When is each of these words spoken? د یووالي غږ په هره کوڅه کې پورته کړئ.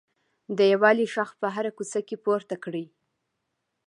د 0.57 0.59
یووالي 0.71 1.05
غږ 1.13 1.29
په 1.41 1.47
هره 1.55 1.71
کوڅه 1.77 1.99
کې 2.07 2.15
پورته 2.23 2.55
کړئ. 2.63 2.85